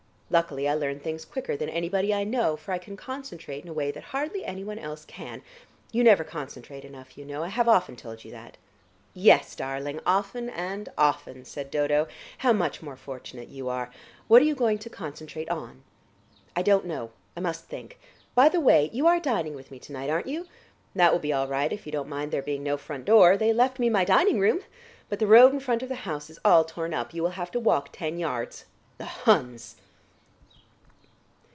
[0.33, 3.73] Luckily I learn things quicker than anybody I know, for I can concentrate in a
[3.73, 5.41] way that hardly anyone else can.
[5.91, 7.43] You never concentrate enough, you know.
[7.43, 8.55] I have often told you that."
[9.13, 12.07] "Yes, darling, often and often," said Dodo.
[12.37, 13.91] "How much more fortunate you are!
[14.29, 15.83] What are you going to concentrate on?"
[16.55, 17.11] "I don't know.
[17.35, 17.99] I must think.
[18.33, 20.47] By the way, you are dining with me to night, aren't you?
[20.95, 23.51] That will be all right, if you don't mind there being no front door; they
[23.51, 24.61] left me my dining room.
[25.09, 27.51] But the road in front of the house is all torn up; you will have
[27.51, 28.63] to walk ten yards.
[28.97, 29.75] The Huns!"